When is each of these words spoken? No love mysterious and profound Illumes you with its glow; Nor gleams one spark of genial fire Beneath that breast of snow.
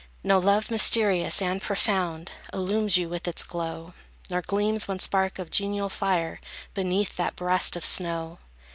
No 0.23 0.39
love 0.39 0.71
mysterious 0.71 1.43
and 1.43 1.61
profound 1.61 2.31
Illumes 2.51 2.97
you 2.97 3.07
with 3.07 3.27
its 3.27 3.43
glow; 3.43 3.93
Nor 4.31 4.41
gleams 4.41 4.87
one 4.87 4.97
spark 4.97 5.37
of 5.37 5.51
genial 5.51 5.89
fire 5.89 6.41
Beneath 6.73 7.15
that 7.17 7.35
breast 7.35 7.75
of 7.75 7.85
snow. 7.85 8.39